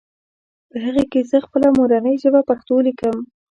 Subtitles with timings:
[0.69, 3.15] په هغې کې زهٔ خپله مورنۍ ژبه پښتو ليکم